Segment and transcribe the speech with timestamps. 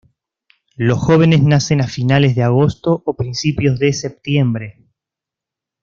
[0.77, 4.87] Los jóvenes nacen a finales de agosto o principios de septiembre.